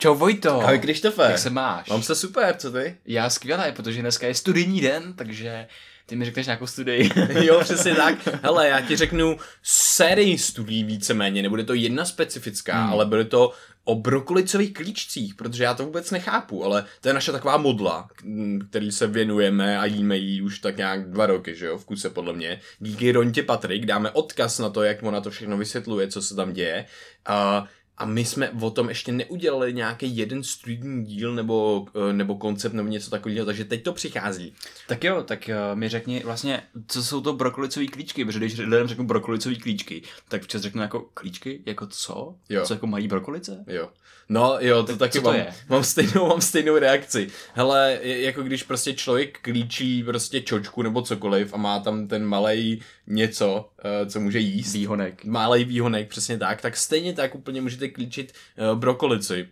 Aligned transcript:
Čau 0.00 0.14
Vojto. 0.14 0.60
Ahoj 0.60 0.78
Krištofe. 0.78 1.22
Jak 1.22 1.38
se 1.38 1.50
máš? 1.50 1.88
Mám 1.88 2.02
se 2.02 2.14
super, 2.14 2.56
co 2.56 2.72
ty? 2.72 2.96
Já 3.06 3.30
skvěle, 3.30 3.72
protože 3.72 4.00
dneska 4.00 4.26
je 4.26 4.34
studijní 4.34 4.80
den, 4.80 5.12
takže 5.12 5.66
ty 6.06 6.16
mi 6.16 6.24
řekneš 6.24 6.46
nějakou 6.46 6.66
studii. 6.66 7.10
jo, 7.42 7.60
přesně 7.60 7.94
tak. 7.94 8.28
Hele, 8.42 8.68
já 8.68 8.80
ti 8.80 8.96
řeknu 8.96 9.36
sérii 9.62 10.38
studií 10.38 10.84
víceméně, 10.84 11.42
nebude 11.42 11.64
to 11.64 11.74
jedna 11.74 12.04
specifická, 12.04 12.82
hmm. 12.82 12.92
ale 12.92 13.06
bude 13.06 13.24
to 13.24 13.52
o 13.84 13.94
brokolicových 13.94 14.72
klíčcích, 14.72 15.34
protože 15.34 15.64
já 15.64 15.74
to 15.74 15.84
vůbec 15.84 16.10
nechápu, 16.10 16.64
ale 16.64 16.84
to 17.00 17.08
je 17.08 17.14
naše 17.14 17.32
taková 17.32 17.56
modla, 17.56 18.08
který 18.70 18.92
se 18.92 19.06
věnujeme 19.06 19.78
a 19.78 19.84
jíme 19.84 20.16
ji 20.16 20.42
už 20.42 20.58
tak 20.58 20.76
nějak 20.76 21.10
dva 21.10 21.26
roky, 21.26 21.54
že 21.54 21.66
jo, 21.66 21.78
v 21.78 21.84
kuse 21.84 22.10
podle 22.10 22.32
mě. 22.32 22.60
Díky 22.78 23.12
Rontě 23.12 23.42
Patrik 23.42 23.86
dáme 23.86 24.10
odkaz 24.10 24.58
na 24.58 24.70
to, 24.70 24.82
jak 24.82 25.02
ona 25.02 25.20
to 25.20 25.30
všechno 25.30 25.56
vysvětluje, 25.56 26.08
co 26.08 26.22
se 26.22 26.34
tam 26.34 26.52
děje. 26.52 26.86
Uh, 27.28 27.66
a 28.00 28.04
my 28.04 28.24
jsme 28.24 28.50
o 28.50 28.70
tom 28.70 28.88
ještě 28.88 29.12
neudělali 29.12 29.72
nějaký 29.72 30.16
jeden 30.16 30.42
studijní 30.42 31.04
díl 31.04 31.34
nebo, 31.34 31.86
eh, 32.10 32.12
nebo 32.12 32.34
koncept 32.34 32.72
nebo 32.72 32.88
něco 32.88 33.10
takového, 33.10 33.46
takže 33.46 33.64
teď 33.64 33.82
to 33.82 33.92
přichází. 33.92 34.54
Tak 34.88 35.04
jo, 35.04 35.22
tak 35.22 35.50
uh, 35.50 35.78
mi 35.78 35.88
řekni 35.88 36.22
vlastně, 36.24 36.62
co 36.86 37.04
jsou 37.04 37.20
to 37.20 37.32
brokolicové 37.32 37.86
klíčky, 37.86 38.24
protože 38.24 38.38
když 38.38 38.58
lidem 38.58 38.88
řeknu 38.88 39.04
brokolicové 39.04 39.54
klíčky, 39.54 40.02
tak 40.28 40.42
včas 40.42 40.62
řeknu 40.62 40.82
jako 40.82 41.00
klíčky, 41.14 41.62
jako 41.66 41.86
co? 41.86 42.34
Jo. 42.48 42.64
Co 42.66 42.74
jako 42.74 42.86
mají 42.86 43.08
brokolice? 43.08 43.64
Jo. 43.66 43.88
No 44.32 44.56
jo, 44.60 44.82
to 44.82 44.86
tak, 44.86 44.98
taky 44.98 45.18
to 45.18 45.24
mám, 45.24 45.34
je? 45.34 45.46
mám, 45.68 45.84
stejnou, 45.84 46.28
mám 46.28 46.40
stejnou 46.40 46.78
reakci. 46.78 47.28
Hele, 47.54 47.98
jako 48.02 48.42
když 48.42 48.62
prostě 48.62 48.94
člověk 48.94 49.38
klíčí 49.42 50.02
prostě 50.02 50.40
čočku 50.40 50.82
nebo 50.82 51.02
cokoliv 51.02 51.54
a 51.54 51.56
má 51.56 51.80
tam 51.80 52.08
ten 52.08 52.26
malý 52.26 52.82
něco, 53.06 53.70
uh, 53.84 54.08
co 54.08 54.20
může 54.20 54.38
jíst. 54.38 54.72
Výhonek. 54.72 55.24
Malý 55.24 55.64
výhonek, 55.64 56.08
přesně 56.08 56.38
tak. 56.38 56.60
Tak 56.60 56.76
stejně 56.76 57.12
tak 57.12 57.34
úplně 57.34 57.60
můžete 57.60 57.88
klíčit 57.90 58.32
uh, 58.72 58.78
brokolici. 58.78 59.48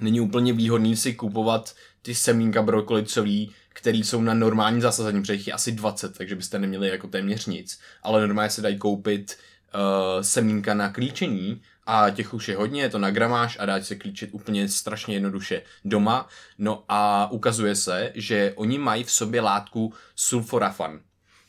Není 0.00 0.20
úplně 0.20 0.52
výhodný 0.52 0.96
si 0.96 1.14
kupovat 1.14 1.74
ty 2.02 2.14
semínka 2.14 2.62
brokolicový, 2.62 3.52
který 3.68 4.04
jsou 4.04 4.22
na 4.22 4.34
normální 4.34 4.80
zasazení, 4.80 5.20
protože 5.20 5.32
jich 5.32 5.46
je 5.46 5.52
asi 5.52 5.72
20, 5.72 6.18
takže 6.18 6.36
byste 6.36 6.58
neměli 6.58 6.88
jako 6.88 7.06
téměř 7.06 7.46
nic. 7.46 7.80
Ale 8.02 8.26
normálně 8.26 8.50
se 8.50 8.62
dají 8.62 8.78
koupit 8.78 9.38
uh, 9.74 10.22
semínka 10.22 10.74
na 10.74 10.92
klíčení 10.92 11.62
a 11.86 12.10
těch 12.10 12.34
už 12.34 12.48
je 12.48 12.56
hodně, 12.56 12.82
je 12.82 12.90
to 12.90 12.98
na 12.98 13.10
gramáž 13.10 13.56
a 13.60 13.66
dá 13.66 13.82
se 13.82 13.94
klíčit 13.94 14.30
úplně 14.32 14.68
strašně 14.68 15.14
jednoduše 15.14 15.62
doma. 15.84 16.28
No 16.58 16.84
a 16.88 17.30
ukazuje 17.30 17.74
se, 17.76 18.12
že 18.14 18.52
oni 18.56 18.78
mají 18.78 19.04
v 19.04 19.10
sobě 19.10 19.40
látku 19.40 19.94
sulforafan. 20.16 21.00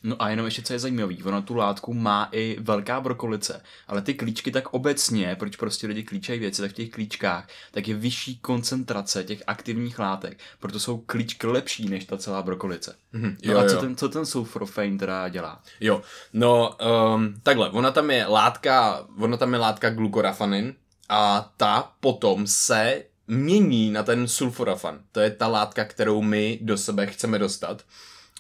No 0.08 0.22
a 0.22 0.30
jenom 0.30 0.46
ještě 0.46 0.62
co 0.62 0.74
je 0.74 0.80
zajímavý, 0.80 1.24
ono 1.24 1.42
tu 1.42 1.56
látku 1.56 1.94
má 1.94 2.30
i 2.32 2.58
velká 2.60 3.02
brokolice, 3.02 3.62
ale 3.88 4.02
ty 4.02 4.14
klíčky 4.14 4.52
tak 4.52 4.74
obecně, 4.74 5.36
proč 5.40 5.56
prostě 5.56 5.88
lidi 5.88 6.04
klíčají 6.04 6.40
věci, 6.40 6.62
tak 6.62 6.72
v 6.72 6.74
těch 6.74 6.90
klíčkách, 6.90 7.48
tak 7.72 7.88
je 7.88 7.96
vyšší 7.96 8.38
koncentrace 8.40 9.24
těch 9.24 9.44
aktivních 9.48 10.00
látek, 10.00 10.40
proto 10.60 10.80
jsou 10.80 10.98
klíčky 10.98 11.48
lepší 11.48 11.90
než 11.90 12.06
ta 12.06 12.18
celá 12.18 12.42
brokolice. 12.42 12.96
Mm-hmm, 13.14 13.36
jo, 13.42 13.54
no 13.54 13.60
a 13.60 13.70
co 13.70 13.76
jo. 13.76 13.82
ten, 13.82 13.96
co 13.96 14.10
ten 14.10 14.26
sulforafane 14.26 14.98
teda 14.98 15.30
dělá? 15.30 15.62
Jo, 15.80 16.02
no 16.34 16.78
um, 17.16 17.34
takhle, 17.44 17.70
ona 17.70 17.92
tam 17.92 18.12
je 18.12 18.26
látka, 18.26 19.06
ona 19.20 19.38
tam 19.38 19.54
je 19.54 19.60
látka 19.60 19.90
glukorafanin 19.90 20.76
a 21.10 21.52
ta 21.58 21.92
potom 22.00 22.48
se 22.48 23.04
mění 23.28 23.92
na 23.92 24.04
ten 24.04 24.28
sulforafan. 24.28 25.00
To 25.12 25.20
je 25.20 25.32
ta 25.32 25.48
látka, 25.48 25.86
kterou 25.86 26.22
my 26.22 26.60
do 26.62 26.78
sebe 26.78 27.08
chceme 27.08 27.40
dostat. 27.40 27.84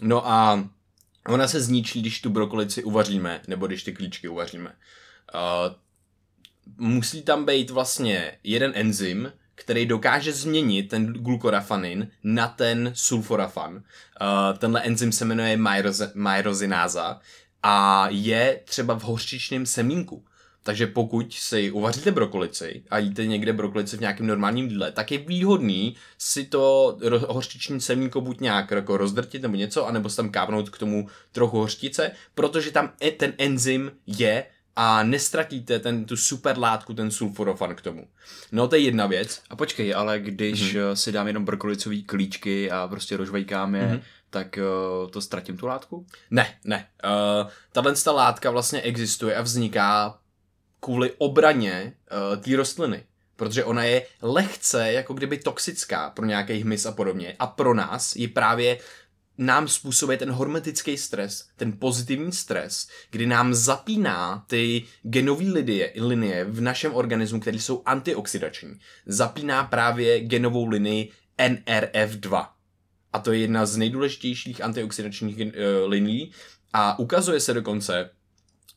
No 0.01 0.27
a 0.27 0.69
Ona 1.27 1.47
se 1.47 1.61
zničí, 1.61 2.01
když 2.01 2.21
tu 2.21 2.29
brokolici 2.29 2.83
uvaříme, 2.83 3.41
nebo 3.47 3.67
když 3.67 3.83
ty 3.83 3.93
klíčky 3.93 4.27
uvaříme. 4.27 4.69
Uh, 4.69 5.75
musí 6.77 7.21
tam 7.21 7.45
být 7.45 7.69
vlastně 7.69 8.37
jeden 8.43 8.71
enzym, 8.75 9.31
který 9.55 9.85
dokáže 9.85 10.33
změnit 10.33 10.83
ten 10.83 11.13
glukorafanin 11.13 12.07
na 12.23 12.47
ten 12.47 12.91
sulforafan. 12.95 13.75
Uh, 13.75 13.81
tenhle 14.57 14.81
enzym 14.81 15.11
se 15.11 15.25
jmenuje 15.25 15.59
myrozináza 16.13 17.19
a 17.63 18.07
je 18.09 18.61
třeba 18.65 18.99
v 18.99 19.03
hořčičném 19.03 19.65
semínku. 19.65 20.25
Takže 20.67 20.87
pokud 20.87 21.33
si 21.33 21.71
uvaříte 21.71 22.11
brokolici 22.11 22.83
a 22.89 22.97
jíte 22.97 23.25
někde 23.25 23.53
brokolici 23.53 23.97
v 23.97 23.99
nějakém 23.99 24.27
normálním 24.27 24.67
jídle, 24.67 24.91
tak 24.91 25.11
je 25.11 25.17
výhodný 25.17 25.95
si 26.17 26.43
to 26.43 26.97
hořčiční 27.27 27.81
semínko 27.81 28.21
buď 28.21 28.39
nějak 28.39 28.71
jako 28.71 28.97
rozdrtit 28.97 29.41
nebo 29.41 29.55
něco, 29.55 29.87
anebo 29.87 30.09
si 30.09 30.17
tam 30.17 30.29
kápnout 30.29 30.69
k 30.69 30.77
tomu 30.77 31.07
trochu 31.31 31.57
hořčice, 31.57 32.11
protože 32.35 32.71
tam 32.71 32.91
e, 33.01 33.11
ten 33.11 33.33
enzym 33.37 33.91
je 34.07 34.45
a 34.75 35.03
nestratíte 35.03 35.79
ten, 35.79 36.05
tu 36.05 36.17
super 36.17 36.59
látku, 36.59 36.93
ten 36.93 37.11
sulforofan 37.11 37.75
k 37.75 37.81
tomu. 37.81 38.07
No 38.51 38.67
to 38.67 38.75
je 38.75 38.81
jedna 38.81 39.07
věc. 39.07 39.41
A 39.49 39.55
počkej, 39.55 39.95
ale 39.95 40.19
když 40.19 40.75
mm-hmm. 40.75 40.93
si 40.93 41.11
dám 41.11 41.27
jenom 41.27 41.45
brokolicový 41.45 42.03
klíčky 42.03 42.71
a 42.71 42.87
prostě 42.87 43.17
rožvejkám 43.17 43.75
je, 43.75 43.81
mm-hmm 43.81 44.01
tak 44.29 44.59
uh, 45.03 45.09
to 45.09 45.21
ztratím 45.21 45.57
tu 45.57 45.67
látku? 45.67 46.05
Ne, 46.31 46.55
ne. 46.63 46.87
Uh, 47.05 47.49
tahle 47.71 47.93
látka 48.07 48.51
vlastně 48.51 48.81
existuje 48.81 49.35
a 49.35 49.41
vzniká 49.41 50.19
kvůli 50.87 51.11
obraně 51.17 51.93
uh, 52.33 52.43
té 52.43 52.55
rostliny. 52.55 53.03
Protože 53.35 53.63
ona 53.63 53.83
je 53.83 54.05
lehce 54.21 54.91
jako 54.91 55.13
kdyby 55.13 55.37
toxická 55.37 56.09
pro 56.09 56.25
nějaký 56.25 56.53
hmyz 56.53 56.85
a 56.85 56.91
podobně. 56.91 57.35
A 57.39 57.47
pro 57.47 57.73
nás 57.73 58.15
je 58.15 58.27
právě 58.27 58.77
nám 59.37 59.67
způsobuje 59.67 60.17
ten 60.17 60.31
hormetický 60.31 60.97
stres, 60.97 61.47
ten 61.55 61.71
pozitivní 61.79 62.31
stres, 62.31 62.87
kdy 63.11 63.25
nám 63.25 63.53
zapíná 63.53 64.45
ty 64.47 64.85
genové 65.03 65.43
linie, 65.43 65.93
linie 65.95 66.45
v 66.45 66.61
našem 66.61 66.95
organismu, 66.95 67.39
které 67.39 67.59
jsou 67.59 67.81
antioxidační. 67.85 68.79
Zapíná 69.05 69.63
právě 69.63 70.19
genovou 70.19 70.65
linii 70.65 71.11
NRF2. 71.37 72.47
A 73.13 73.19
to 73.19 73.31
je 73.31 73.39
jedna 73.39 73.65
z 73.65 73.77
nejdůležitějších 73.77 74.63
antioxidačních 74.63 75.37
uh, 75.37 75.51
linií. 75.85 76.31
A 76.73 76.99
ukazuje 76.99 77.39
se 77.39 77.53
dokonce, 77.53 78.09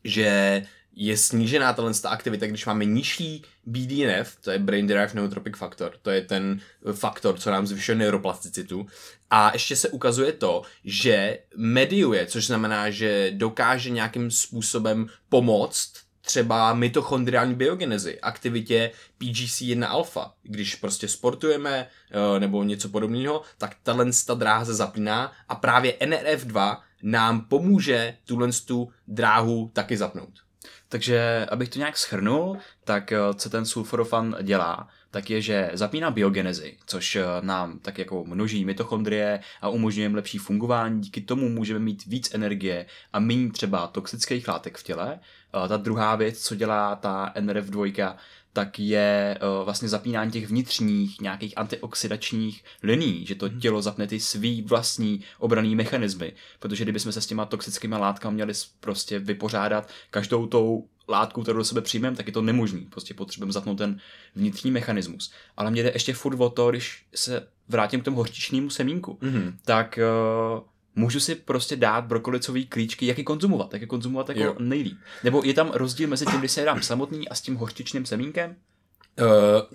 že 0.05 0.63
je 1.01 1.17
snížená 1.17 1.73
tahle 1.73 1.93
aktivita, 2.09 2.47
když 2.47 2.67
máme 2.67 2.85
nižší 2.85 3.43
BDNF, 3.67 4.37
to 4.41 4.51
je 4.51 4.59
Brain 4.59 4.87
Derived 4.87 5.15
Neurotropic 5.15 5.57
Factor, 5.57 5.93
to 6.03 6.11
je 6.11 6.21
ten 6.21 6.61
faktor, 6.93 7.39
co 7.39 7.51
nám 7.51 7.67
zvyšuje 7.67 7.97
neuroplasticitu. 7.97 8.87
A 9.31 9.51
ještě 9.53 9.77
se 9.77 9.89
ukazuje 9.89 10.33
to, 10.33 10.63
že 10.85 11.39
mediuje, 11.57 12.27
což 12.27 12.47
znamená, 12.47 12.91
že 12.91 13.31
dokáže 13.35 13.91
nějakým 13.91 14.31
způsobem 14.31 15.07
pomoct 15.29 15.93
třeba 16.21 16.75
mitochondriální 16.75 17.55
biogenezi, 17.55 18.21
aktivitě 18.21 18.91
PGC1 19.21 19.87
alfa. 19.91 20.33
Když 20.43 20.75
prostě 20.75 21.09
sportujeme 21.09 21.87
eh, 22.11 22.41
nebo 22.41 22.63
něco 22.63 22.89
podobného, 22.89 23.43
tak 23.59 23.77
tahle 23.83 24.07
dráha 24.35 24.65
se 24.65 24.75
zapíná 24.75 25.33
a 25.49 25.55
právě 25.55 25.93
NRF2 25.93 26.77
nám 27.03 27.41
pomůže 27.41 28.17
tuhle 28.25 28.49
tu 28.67 28.93
dráhu 29.09 29.71
taky 29.73 29.97
zapnout. 29.97 30.50
Takže 30.89 31.47
abych 31.51 31.69
to 31.69 31.79
nějak 31.79 31.97
schrnul, 31.97 32.59
tak 32.85 33.13
eh, 33.13 33.19
co 33.35 33.51
ten 33.51 33.65
sulforofan 33.65 34.37
dělá, 34.43 34.89
tak 35.11 35.31
je, 35.31 35.43
že 35.43 35.71
zapíná 35.73 36.11
biogenezi, 36.11 36.77
což 36.87 37.17
eh, 37.17 37.25
nám 37.41 37.79
tak 37.79 37.99
jako 37.99 38.25
množí 38.25 38.65
mitochondrie 38.65 39.41
a 39.61 39.69
umožňuje 39.69 40.09
lepší 40.09 40.39
fungování, 40.39 41.01
díky 41.01 41.21
tomu 41.21 41.49
můžeme 41.49 41.79
mít 41.79 42.07
víc 42.07 42.35
energie 42.35 42.87
a 43.13 43.21
méně 43.21 43.51
třeba 43.51 43.87
toxických 43.87 44.49
látek 44.49 44.79
v 44.79 44.83
těle. 44.83 45.19
Eh, 45.65 45.69
ta 45.69 45.77
druhá 45.77 46.17
věc, 46.17 46.39
co 46.39 46.55
dělá 46.55 46.97
ta 46.97 47.33
NRF2, 47.37 48.17
tak 48.53 48.79
je 48.79 49.39
uh, 49.43 49.65
vlastně 49.65 49.89
zapínání 49.89 50.31
těch 50.31 50.47
vnitřních 50.47 51.21
nějakých 51.21 51.59
antioxidačních 51.59 52.65
liní, 52.83 53.27
že 53.27 53.35
to 53.35 53.47
mhm. 53.47 53.61
tělo 53.61 53.83
zapne 53.83 54.07
ty 54.07 54.21
svý 54.21 54.63
vlastní 54.63 55.25
obraný 55.39 55.75
mechanismy, 55.75 56.33
protože 56.59 56.85
kdybychom 56.85 57.13
se 57.13 57.21
s 57.21 57.27
těma 57.27 57.45
toxickými 57.45 57.95
látkami 57.95 58.35
měli 58.35 58.53
prostě 58.81 59.19
vypořádat 59.19 59.89
každou 60.11 60.47
tou 60.47 60.89
látku, 61.09 61.43
kterou 61.43 61.59
do 61.59 61.65
sebe 61.65 61.81
přijmeme, 61.81 62.17
tak 62.17 62.27
je 62.27 62.33
to 62.33 62.43
nemožný. 62.43 62.81
Prostě 62.81 63.15
potřebujeme 63.15 63.53
zapnout 63.53 63.79
ten 63.79 64.01
vnitřní 64.35 64.71
mechanismus. 64.71 65.33
Ale 65.57 65.71
mě 65.71 65.83
jde 65.83 65.91
ještě 65.95 66.15
furt 66.15 66.41
o 66.41 66.51
to, 66.51 66.71
když 66.71 67.07
se 67.15 67.47
vrátím 67.69 68.01
k 68.01 68.05
tomu 68.05 68.17
horčičnému 68.17 68.71
semínku, 68.71 69.19
mm-hmm. 69.23 69.55
tak 69.65 69.99
uh, 70.55 70.61
můžu 70.95 71.21
si 71.21 71.35
prostě 71.35 71.77
dát 71.77 72.05
brokolicový 72.05 72.67
klíčky, 72.67 73.07
jak 73.07 73.19
je 73.19 73.25
konzumovat, 73.25 73.73
jak 73.73 73.83
je 73.83 73.89
konzumovat 73.89 74.29
jako 74.29 74.41
jo. 74.41 74.57
nejlíp. 74.59 74.99
Nebo 75.25 75.43
je 75.45 75.55
tam 75.55 75.71
rozdíl 75.75 76.09
mezi 76.09 76.27
tím, 76.27 76.39
když 76.39 76.53
se 76.53 76.65
dám 76.65 76.83
samotný 76.83 77.29
a 77.29 77.35
s 77.35 77.41
tím 77.41 77.57
hořčičným 77.57 78.07
semínkem? 78.07 78.57
Uh, 79.21 79.27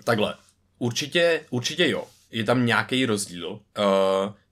takhle. 0.04 0.34
Určitě, 0.78 1.44
určitě 1.50 1.88
jo. 1.88 2.04
Je 2.30 2.44
tam 2.44 2.66
nějaký 2.66 3.06
rozdíl. 3.06 3.48
Uh, 3.50 3.60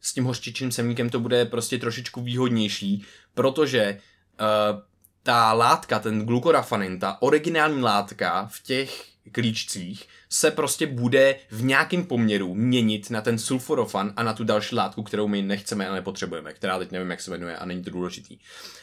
s 0.01 0.15
tím 0.15 0.25
hořčičným 0.25 0.73
semínkem 0.73 1.11
to 1.11 1.21
bude 1.21 1.45
prostě 1.45 1.79
trošičku 1.79 2.23
výhodnější, 2.23 3.05
protože 3.35 4.01
uh, 4.41 4.81
ta 5.23 5.53
látka, 5.53 5.99
ten 5.99 6.27
glukorafanin, 6.27 6.99
ta 6.99 7.23
originální 7.23 7.83
látka 7.83 8.49
v 8.53 8.63
těch 8.63 9.14
klíčcích 9.33 10.09
se 10.29 10.51
prostě 10.51 10.87
bude 10.87 11.37
v 11.51 11.63
nějakém 11.63 12.07
poměru 12.07 12.55
měnit 12.55 13.11
na 13.11 13.21
ten 13.21 13.39
sulforofan 13.39 14.13
a 14.17 14.23
na 14.23 14.33
tu 14.33 14.45
další 14.45 14.75
látku, 14.75 15.03
kterou 15.03 15.29
my 15.29 15.43
nechceme 15.43 15.89
a 15.89 15.95
nepotřebujeme, 15.95 16.53
která 16.53 16.79
teď 16.79 16.91
nevím, 16.91 17.11
jak 17.11 17.21
se 17.21 17.31
jmenuje 17.31 17.57
a 17.57 17.65
není 17.65 17.83
to 17.83 17.91
důležitý. 17.91 18.39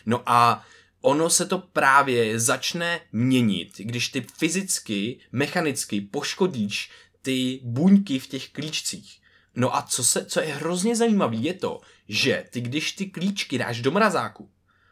No 0.06 0.22
a 0.26 0.66
ono 1.02 1.30
se 1.30 1.46
to 1.46 1.58
právě 1.58 2.40
začne 2.40 3.00
měnit, 3.12 3.78
když 3.78 4.10
ty 4.10 4.26
fyzicky, 4.38 5.20
mechanicky 5.32 6.02
poškodíš 6.02 6.92
ty 7.22 7.60
buňky 7.64 8.20
v 8.20 8.28
těch 8.28 8.50
klíčcích. 8.50 9.22
No 9.56 9.76
a 9.76 9.82
co, 9.82 10.04
se, 10.04 10.26
co 10.26 10.40
je 10.42 10.54
hrozně 10.54 10.96
zajímavé, 10.96 11.36
je 11.36 11.54
to, 11.54 11.82
že 12.08 12.46
ty 12.50 12.62
když 12.62 12.92
ty 12.92 13.06
klíčky 13.06 13.58
dáš 13.58 13.82
do 13.82 13.92
mrazáku 13.92 14.50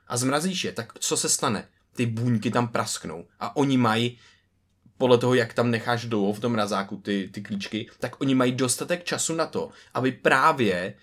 a 0.07 0.18
zmrazíš 0.18 0.63
je, 0.63 0.72
tak 0.72 1.00
co 1.00 1.18
se 1.18 1.30
stane? 1.30 1.68
Ty 1.96 2.06
buňky 2.06 2.51
tam 2.51 2.68
prasknou 2.68 3.28
a 3.40 3.56
oni 3.56 3.78
mají 3.78 4.19
podle 5.00 5.18
toho, 5.18 5.34
jak 5.34 5.54
tam 5.54 5.72
necháš 5.72 6.06
dlouho 6.06 6.34
v 6.34 6.40
tom 6.40 6.51
mrazáku 6.51 6.98
ty, 6.98 7.30
ty 7.31 7.42
klíčky, 7.42 7.90
tak 8.00 8.22
oni 8.22 8.36
mají 8.36 8.51
dostatek 8.51 9.04
času 9.04 9.36
na 9.36 9.46
to, 9.46 9.69
aby 9.94 10.12
právě 10.12 10.94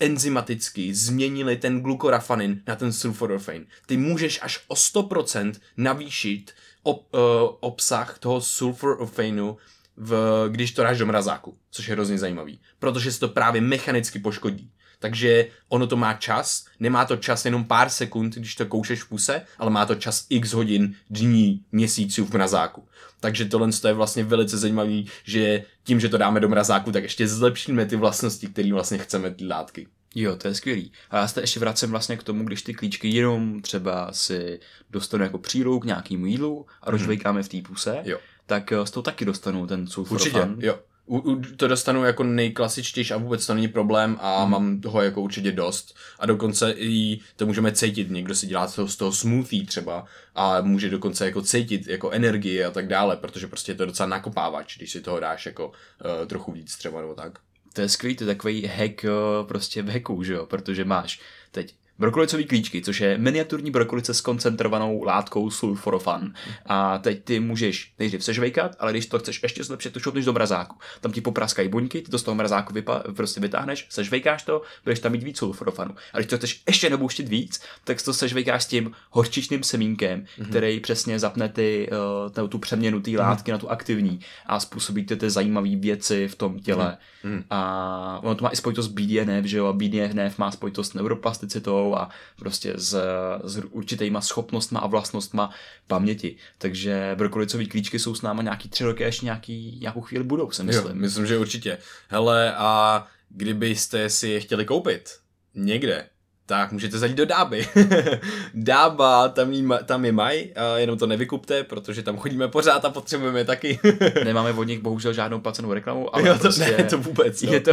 enzymaticky 0.00 0.94
změnili 0.94 1.56
ten 1.56 1.80
glukorafanin 1.80 2.62
na 2.66 2.76
ten 2.76 2.92
sulforafin. 2.92 3.66
Ty 3.86 3.96
můžeš 3.96 4.40
až 4.42 4.64
o 4.68 4.74
100% 4.74 5.52
navýšit 5.76 6.52
ob, 6.82 7.14
uh, 7.14 7.20
obsah 7.60 8.18
toho 8.18 8.40
sulforafinu, 8.40 9.56
v, 9.96 10.44
když 10.48 10.72
to 10.72 10.82
dáš 10.82 10.98
do 10.98 11.06
mrazáku, 11.06 11.58
což 11.70 11.88
je 11.88 11.94
hrozně 11.94 12.18
zajímavý, 12.18 12.60
protože 12.78 13.12
se 13.12 13.20
to 13.20 13.28
právě 13.28 13.60
mechanicky 13.60 14.18
poškodí. 14.18 14.70
Takže 14.98 15.46
ono 15.68 15.86
to 15.86 15.96
má 15.96 16.14
čas, 16.14 16.66
nemá 16.80 17.04
to 17.04 17.16
čas 17.16 17.44
jenom 17.44 17.64
pár 17.64 17.88
sekund, 17.88 18.34
když 18.34 18.54
to 18.54 18.66
koušeš 18.66 19.02
v 19.02 19.08
puse, 19.08 19.42
ale 19.58 19.70
má 19.70 19.86
to 19.86 19.94
čas 19.94 20.26
x 20.30 20.52
hodin, 20.52 20.94
dní, 21.10 21.64
měsíců 21.72 22.24
v 22.24 22.32
mrazáku. 22.32 22.88
Takže 23.20 23.44
tohle 23.44 23.68
je 23.88 23.92
vlastně 23.92 24.24
velice 24.24 24.58
zajímavý, 24.58 25.06
že 25.24 25.64
tím, 25.84 26.00
že 26.00 26.08
to 26.08 26.18
dáme 26.18 26.40
do 26.40 26.48
mrazáku, 26.48 26.92
tak 26.92 27.02
ještě 27.02 27.28
zlepšíme 27.28 27.86
ty 27.86 27.96
vlastnosti, 27.96 28.46
které 28.46 28.72
vlastně 28.72 28.98
chceme 28.98 29.30
ty 29.30 29.46
látky. 29.46 29.86
Jo, 30.14 30.36
to 30.36 30.48
je 30.48 30.54
skvělý. 30.54 30.92
A 31.10 31.16
já 31.16 31.28
se 31.28 31.40
ještě 31.40 31.60
vracím 31.60 31.90
vlastně 31.90 32.16
k 32.16 32.22
tomu, 32.22 32.44
když 32.44 32.62
ty 32.62 32.74
klíčky 32.74 33.08
jenom 33.08 33.60
třeba 33.62 34.12
si 34.12 34.60
dostanu 34.90 35.24
jako 35.24 35.38
přílohu 35.38 35.80
k 35.80 35.84
nějakému 35.84 36.26
jídlu 36.26 36.66
a 36.82 36.90
rozžvejkáme 36.90 37.42
v 37.42 37.48
té 37.48 37.60
puse, 37.68 37.98
Jo. 38.04 38.18
tak 38.46 38.72
eh, 38.72 38.86
z 38.86 38.90
toho 38.90 39.02
taky 39.02 39.24
dostanu 39.24 39.66
ten 39.66 39.86
sulforafan. 39.86 40.50
Určitě, 40.50 40.66
jo. 40.66 40.78
U, 41.06 41.18
u, 41.18 41.42
to 41.56 41.68
dostanu 41.68 42.04
jako 42.04 42.22
nejklasičtější 42.24 43.12
a 43.12 43.16
vůbec 43.16 43.46
to 43.46 43.54
není 43.54 43.68
problém 43.68 44.18
a 44.20 44.42
hmm. 44.42 44.50
mám 44.50 44.80
toho 44.80 45.02
jako 45.02 45.22
určitě 45.22 45.52
dost. 45.52 45.96
A 46.18 46.26
dokonce 46.26 46.74
i 46.76 47.20
to 47.36 47.46
můžeme 47.46 47.72
cítit, 47.72 48.10
někdo 48.10 48.34
si 48.34 48.46
dělá 48.46 48.66
toho, 48.66 48.88
z 48.88 48.96
toho 48.96 49.12
smoothie 49.12 49.66
třeba 49.66 50.06
a 50.34 50.60
může 50.60 50.90
dokonce 50.90 51.24
jako 51.24 51.42
cítit 51.42 51.86
jako 51.86 52.10
energii 52.10 52.64
a 52.64 52.70
tak 52.70 52.88
dále, 52.88 53.16
protože 53.16 53.46
prostě 53.46 53.72
je 53.72 53.76
to 53.76 53.86
docela 53.86 54.08
nakopávač, 54.08 54.76
když 54.76 54.92
si 54.92 55.00
toho 55.00 55.20
dáš 55.20 55.46
jako 55.46 55.68
uh, 55.68 56.26
trochu 56.26 56.52
víc 56.52 56.76
třeba 56.76 57.00
nebo 57.00 57.14
tak. 57.14 57.32
To 57.72 57.80
je 57.80 57.88
skvělý, 57.88 58.16
to 58.16 58.24
je 58.24 58.34
takový 58.34 58.66
hack 58.66 59.04
prostě 59.48 59.82
v 59.82 59.88
hacku, 59.88 60.22
že 60.22 60.32
jo, 60.32 60.46
protože 60.46 60.84
máš 60.84 61.20
teď 61.50 61.74
brokolicový 61.98 62.44
klíčky, 62.44 62.82
což 62.82 63.00
je 63.00 63.18
miniaturní 63.18 63.70
brokolice 63.70 64.14
s 64.14 64.20
koncentrovanou 64.20 65.02
látkou 65.02 65.50
sulforofan. 65.50 66.32
A 66.66 66.98
teď 66.98 67.24
ty 67.24 67.40
můžeš 67.40 67.92
nejdřív 67.98 68.24
sežvejkat, 68.24 68.76
ale 68.78 68.92
když 68.92 69.06
to 69.06 69.18
chceš 69.18 69.42
ještě 69.42 69.64
zlepšit, 69.64 69.92
to 69.92 70.00
šoupneš 70.00 70.24
do 70.24 70.32
mrazáku. 70.32 70.76
Tam 71.00 71.12
ti 71.12 71.20
popraskají 71.20 71.68
buňky, 71.68 72.02
ty 72.02 72.10
to 72.10 72.18
z 72.18 72.22
toho 72.22 72.34
mrazáku 72.34 72.72
vypa- 72.72 73.14
prostě 73.14 73.40
vytáhneš, 73.40 73.86
sežvejkáš 73.90 74.42
to, 74.42 74.62
budeš 74.84 75.00
tam 75.00 75.12
mít 75.12 75.22
víc 75.22 75.38
sulforofanu. 75.38 75.94
A 76.12 76.18
když 76.18 76.26
to 76.26 76.36
chceš 76.36 76.62
ještě 76.66 76.90
nabouštit 76.90 77.28
víc, 77.28 77.60
tak 77.84 78.02
to 78.02 78.14
sežvejkáš 78.14 78.62
s 78.62 78.66
tím 78.66 78.92
horčičným 79.10 79.62
semínkem, 79.62 80.20
mm-hmm. 80.20 80.48
který 80.48 80.80
přesně 80.80 81.18
zapne 81.18 81.48
ty, 81.48 81.90
uh, 82.38 82.48
tu 82.48 82.58
přeměnu 82.58 83.00
té 83.00 83.10
látky 83.10 83.50
mm-hmm. 83.50 83.54
na 83.54 83.58
tu 83.58 83.70
aktivní 83.70 84.20
a 84.46 84.60
způsobí 84.60 85.06
ty, 85.06 85.16
ty 85.16 85.30
zajímavé 85.30 85.76
věci 85.76 86.28
v 86.28 86.34
tom 86.34 86.58
těle. 86.58 86.98
Mm-hmm. 87.24 87.42
A 87.50 88.20
ono 88.22 88.34
to 88.34 88.44
má 88.44 88.50
i 88.50 88.56
spojitost 88.56 88.90
s 88.90 88.92
BDNF, 88.92 89.44
že 89.44 89.58
jo, 89.58 89.66
a 89.66 89.72
BDNF 89.72 90.38
má 90.38 90.50
spojitost 90.50 90.90
s 90.90 90.94
neuroplasticitou 90.94 91.85
a 91.94 92.08
prostě 92.38 92.72
s, 92.76 93.02
s 93.44 93.62
určitýma 93.70 94.20
schopnostma 94.20 94.80
a 94.80 94.86
vlastnostma 94.86 95.50
paměti. 95.86 96.36
Takže 96.58 97.12
brokolicový 97.14 97.66
klíčky 97.66 97.98
jsou 97.98 98.14
s 98.14 98.22
náma 98.22 98.42
nějaký 98.42 98.68
tři 98.68 98.84
roky 98.84 99.04
a 99.04 99.06
ještě 99.06 99.26
nějaký, 99.26 99.78
nějakou 99.80 100.00
chvíli 100.00 100.24
budou, 100.24 100.50
si 100.50 100.62
myslím. 100.62 100.86
Jo, 100.86 100.94
myslím, 100.94 101.26
že 101.26 101.38
určitě. 101.38 101.78
Hele, 102.08 102.54
a 102.56 103.06
kdybyste 103.28 104.10
si 104.10 104.28
je 104.28 104.40
chtěli 104.40 104.64
koupit 104.64 105.10
někde, 105.54 106.08
tak 106.46 106.72
můžete 106.72 106.98
zajít 106.98 107.16
do 107.16 107.26
Dáby. 107.26 107.68
Dába, 108.54 109.28
tam, 109.28 109.52
jí, 109.52 109.68
tam 109.84 110.04
je 110.04 110.12
maj, 110.12 110.48
a 110.56 110.78
jenom 110.78 110.98
to 110.98 111.06
nevykupte, 111.06 111.64
protože 111.64 112.02
tam 112.02 112.16
chodíme 112.16 112.48
pořád 112.48 112.84
a 112.84 112.90
potřebujeme 112.90 113.40
je 113.40 113.44
taky. 113.44 113.78
Nemáme 114.24 114.52
od 114.52 114.64
nich 114.64 114.80
bohužel 114.80 115.12
žádnou 115.12 115.40
placenou 115.40 115.72
reklamu, 115.72 116.14
ale 116.14 116.28
jo, 116.28 116.34
to, 116.34 116.40
prostě 116.40 116.74
ne, 116.78 116.84
to 116.84 116.98
vůbec. 116.98 117.42
No. 117.42 117.52
je, 117.52 117.60
to, 117.60 117.70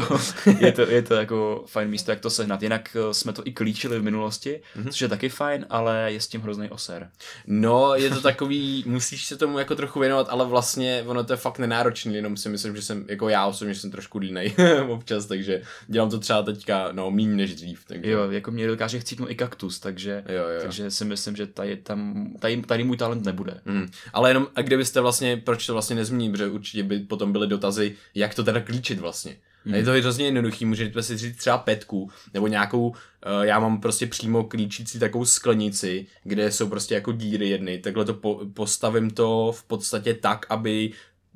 je, 0.59 0.71
to, 0.71 0.81
je 0.81 1.01
to 1.01 1.13
jako 1.13 1.63
fajn 1.67 1.89
místo, 1.89 2.11
jak 2.11 2.19
to 2.19 2.29
sehnat. 2.29 2.63
Jinak 2.63 2.97
eh, 2.99 3.13
jsme 3.13 3.33
to 3.33 3.41
i 3.45 3.51
klíčili 3.51 3.99
v 3.99 4.03
minulosti, 4.03 4.61
mm-hmm. 4.77 4.89
což 4.89 5.01
je 5.01 5.07
taky 5.07 5.29
fajn, 5.29 5.65
ale 5.69 6.11
je 6.11 6.21
s 6.21 6.27
tím 6.27 6.41
hrozný 6.41 6.69
oser. 6.69 7.09
No, 7.47 7.95
je 7.95 8.09
to 8.09 8.21
takový, 8.21 8.83
musíš 8.87 9.25
se 9.25 9.37
tomu 9.37 9.59
jako 9.59 9.75
trochu 9.75 9.99
věnovat, 9.99 10.27
ale 10.29 10.45
vlastně 10.45 11.03
ono 11.07 11.23
to 11.23 11.33
je 11.33 11.37
fakt 11.37 11.59
nenáročný, 11.59 12.15
jenom 12.15 12.37
si 12.37 12.49
myslím, 12.49 12.75
že 12.75 12.81
jsem, 12.81 13.05
jako 13.07 13.29
já 13.29 13.45
osobně 13.45 13.75
jsem 13.75 13.91
trošku 13.91 14.17
línej 14.17 14.55
občas, 14.87 15.25
takže 15.25 15.61
dělám 15.87 16.09
to 16.09 16.19
třeba 16.19 16.43
teďka, 16.43 16.89
no, 16.91 17.11
méně 17.11 17.35
než 17.35 17.55
dřív. 17.55 17.83
Takže... 17.87 18.11
Jo, 18.11 18.31
jako 18.31 18.51
mě 18.51 18.62
dokáže 18.67 18.99
chcípnout 18.99 19.31
i 19.31 19.35
kaktus, 19.35 19.79
takže, 19.79 20.23
jo, 20.29 20.47
jo. 20.47 20.61
takže 20.61 20.91
si 20.91 21.05
myslím, 21.05 21.35
že 21.35 21.47
tady, 21.47 21.77
tam, 21.77 22.27
tady, 22.39 22.61
tady 22.61 22.83
můj 22.83 22.97
talent 22.97 23.25
nebude. 23.25 23.61
Mm. 23.65 23.87
Ale 24.13 24.29
jenom, 24.29 24.47
a 24.55 24.61
kdybyste 24.61 25.01
vlastně, 25.01 25.37
proč 25.37 25.65
to 25.65 25.73
vlastně 25.73 25.95
nezmíním, 25.95 26.31
protože 26.31 26.47
určitě 26.47 26.83
by 26.83 26.99
potom 26.99 27.31
byly 27.31 27.47
dotazy, 27.47 27.95
jak 28.15 28.35
to 28.35 28.43
teda 28.43 28.61
klíčit 28.61 28.99
vlastně. 28.99 29.35
Hmm. 29.65 29.75
Je 29.75 29.83
to 29.83 29.91
hrozně 29.91 30.25
jednoduchý, 30.25 30.65
můžete 30.65 31.03
si 31.03 31.17
říct 31.17 31.37
třeba 31.37 31.57
petku, 31.57 32.11
nebo 32.33 32.47
nějakou, 32.47 32.87
uh, 32.89 32.95
já 33.41 33.59
mám 33.59 33.81
prostě 33.81 34.07
přímo 34.07 34.43
klíčící 34.43 34.99
takovou 34.99 35.25
sklenici, 35.25 36.05
kde 36.23 36.51
jsou 36.51 36.69
prostě 36.69 36.95
jako 36.95 37.11
díry 37.11 37.49
jedny, 37.49 37.77
takhle 37.77 38.05
to 38.05 38.13
po, 38.13 38.41
postavím 38.53 39.11
to 39.11 39.51
v 39.55 39.63
podstatě 39.63 40.13
tak, 40.13 40.45
aby 40.49 40.91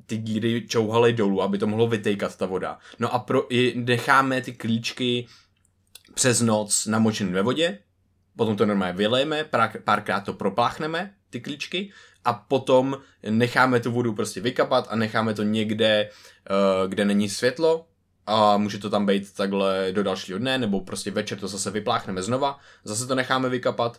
ty 0.06 0.16
díry 0.16 0.64
čouhaly 0.68 1.12
dolů, 1.12 1.42
aby 1.42 1.58
to 1.58 1.66
mohlo 1.66 1.86
vytejkat 1.86 2.36
ta 2.36 2.46
voda. 2.46 2.78
No 2.98 3.14
a 3.14 3.18
pro, 3.18 3.54
i 3.54 3.72
necháme 3.76 4.40
ty 4.40 4.52
klíčky 4.52 5.26
přes 6.14 6.40
noc 6.40 6.86
namočený 6.86 7.32
ve 7.32 7.42
vodě, 7.42 7.78
potom 8.36 8.56
to 8.56 8.66
normálně 8.66 8.94
vylejeme, 8.94 9.44
pár, 9.44 9.70
párkrát 9.84 10.20
to 10.20 10.32
propláchneme, 10.32 11.14
ty 11.30 11.40
klíčky, 11.40 11.92
a 12.24 12.32
potom 12.32 12.98
necháme 13.30 13.80
tu 13.80 13.92
vodu 13.92 14.12
prostě 14.12 14.40
vykapat 14.40 14.86
a 14.90 14.96
necháme 14.96 15.34
to 15.34 15.42
někde, 15.42 16.10
uh, 16.50 16.90
kde 16.90 17.04
není 17.04 17.28
světlo, 17.28 17.86
a 18.30 18.56
může 18.56 18.78
to 18.78 18.90
tam 18.90 19.06
být 19.06 19.34
takhle 19.34 19.92
do 19.92 20.02
dalšího 20.02 20.38
dne, 20.38 20.58
nebo 20.58 20.80
prostě 20.80 21.10
večer 21.10 21.38
to 21.38 21.48
zase 21.48 21.70
vypláchneme 21.70 22.22
znova, 22.22 22.58
zase 22.84 23.06
to 23.06 23.14
necháme 23.14 23.48
vykapat, 23.48 23.98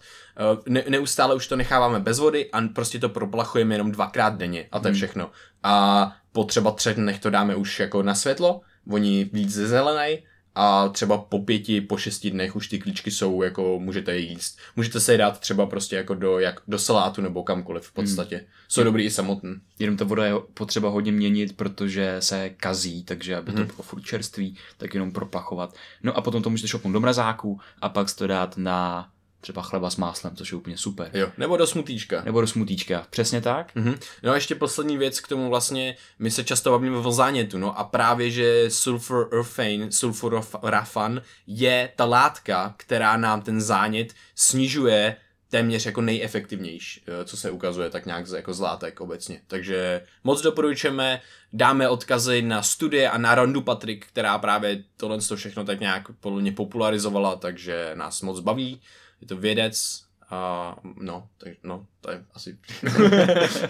ne, 0.68 0.84
neustále 0.90 1.36
už 1.36 1.48
to 1.48 1.56
necháváme 1.56 2.00
bez 2.00 2.20
vody 2.20 2.52
a 2.52 2.62
prostě 2.62 3.00
to 3.00 3.10
proplachujeme 3.10 3.76
jenom 3.76 3.92
dvakrát 3.92 4.38
denně 4.38 4.68
a 4.72 4.80
to 4.80 4.88
je 4.88 4.94
všechno. 4.94 5.32
A 5.64 6.16
po 6.32 6.44
třeba 6.44 6.72
třech 6.72 6.96
dnech 6.96 7.20
to 7.20 7.30
dáme 7.30 7.56
už 7.56 7.80
jako 7.80 8.04
na 8.04 8.16
světlo, 8.16 8.62
oni 8.92 9.30
víc 9.34 9.54
zelenej 9.54 10.24
a 10.62 10.90
třeba 10.90 11.18
po 11.18 11.40
pěti, 11.40 11.82
po 11.82 11.98
šesti 11.98 12.32
dnech 12.32 12.56
už 12.56 12.68
ty 12.68 12.80
klíčky 12.80 13.12
jsou, 13.12 13.44
jako 13.44 13.80
můžete 13.80 14.12
je 14.12 14.20
jíst. 14.20 14.60
Můžete 14.76 15.00
se 15.00 15.14
je 15.14 15.18
dát 15.18 15.40
třeba 15.40 15.66
prostě 15.66 15.96
jako 15.96 16.16
do, 16.16 16.40
jak, 16.40 16.62
do 16.68 16.80
salátu 16.80 17.22
nebo 17.22 17.44
kamkoliv 17.44 17.84
v 17.84 17.94
podstatě. 17.94 18.36
Hmm. 18.36 18.46
Jsou 18.68 18.84
dobrý 18.84 19.04
i 19.04 19.12
samotný. 19.12 19.56
Jenom 19.80 19.98
ta 19.98 20.06
voda 20.06 20.26
je 20.26 20.34
potřeba 20.54 20.90
hodně 20.90 21.12
měnit, 21.12 21.58
protože 21.58 22.16
se 22.20 22.50
kazí, 22.50 23.04
takže 23.04 23.36
aby 23.36 23.52
to 23.52 23.58
hmm. 23.58 23.68
bylo 23.68 23.82
furt 23.82 24.02
čerství, 24.02 24.56
tak 24.78 24.94
jenom 24.94 25.12
proplachovat. 25.12 25.76
No 26.04 26.18
a 26.18 26.22
potom 26.22 26.44
to 26.44 26.50
můžete 26.50 26.68
šopnout 26.68 26.94
do 26.94 27.00
mrazáku 27.00 27.60
a 27.82 27.90
pak 27.90 28.16
to 28.16 28.28
dát 28.28 28.58
na 28.58 29.10
třeba 29.42 29.62
chleba 29.62 29.90
s 29.90 29.96
máslem, 29.96 30.36
což 30.36 30.52
je 30.52 30.58
úplně 30.58 30.78
super. 30.78 31.12
Jo, 31.14 31.32
nebo 31.38 31.58
do 31.58 31.68
smutíčka. 31.68 32.22
Nebo 32.26 32.42
do 32.42 32.48
smutíčka, 32.48 33.08
přesně 33.10 33.42
tak. 33.42 33.76
Mm-hmm. 33.76 34.00
No 34.24 34.32
a 34.32 34.36
ještě 34.36 34.56
poslední 34.56 34.98
věc 34.98 35.20
k 35.20 35.28
tomu 35.28 35.50
vlastně, 35.50 35.96
my 36.20 36.32
se 36.32 36.44
často 36.44 36.72
bavíme 36.72 36.98
o 36.98 37.12
zánětu, 37.12 37.58
no 37.58 37.80
a 37.80 37.84
právě, 37.84 38.32
že 38.32 38.66
sulforafan, 38.70 39.92
sulforafan 39.92 41.22
je 41.48 41.90
ta 41.96 42.06
látka, 42.06 42.74
která 42.78 43.18
nám 43.18 43.42
ten 43.42 43.62
zánět 43.62 44.14
snižuje 44.36 45.16
téměř 45.50 45.86
jako 45.86 46.02
nejefektivnější, 46.02 47.04
eh, 47.08 47.26
co 47.26 47.38
se 47.38 47.52
ukazuje 47.52 47.90
tak 47.90 48.06
nějak 48.06 48.26
jako 48.36 48.54
z 48.54 48.60
látek 48.60 49.02
obecně. 49.02 49.42
Takže 49.48 50.02
moc 50.24 50.42
doporučujeme, 50.42 51.22
dáme 51.54 51.90
odkazy 51.90 52.42
na 52.42 52.62
studie 52.62 53.10
a 53.10 53.18
na 53.18 53.36
Rondu 53.36 53.62
Patrik, 53.62 54.06
která 54.08 54.38
právě 54.38 54.84
tohle 54.98 55.18
to 55.22 55.36
všechno 55.36 55.66
tak 55.66 55.80
nějak 55.80 56.04
podle 56.20 56.42
mě 56.42 56.52
popularizovala, 56.52 57.36
takže 57.36 57.92
nás 57.94 58.22
moc 58.22 58.40
baví 58.40 58.82
je 59.22 59.28
to 59.28 59.38
vědec 59.38 60.04
a 60.30 60.76
no, 60.96 61.28
tak, 61.38 61.54
no, 61.64 61.86
to 62.02 62.12
je 62.12 62.24
asi... 62.34 62.58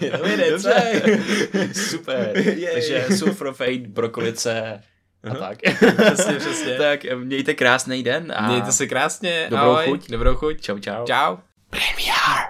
je 0.00 0.10
to 0.10 0.24
vědec, 0.24 0.66
Super. 1.90 2.38
Jej. 2.38 2.74
Takže 2.74 3.06
sulfurofate, 3.18 3.78
brokolice 3.88 4.82
a 5.30 5.34
tak. 5.34 5.58
přesně, 6.14 6.34
přesně. 6.34 6.76
tak 6.76 7.00
mějte 7.14 7.54
krásný 7.54 8.02
den. 8.02 8.32
A 8.36 8.48
mějte 8.48 8.72
se 8.72 8.86
krásně. 8.86 9.46
Dobrou 9.50 9.70
ahoj. 9.70 9.84
chuť. 9.84 10.10
Dobrou 10.10 10.34
chuť. 10.34 10.60
Čau, 10.60 10.78
čau. 10.78 11.06
Čau. 11.06 11.36
NPR. 11.80 12.49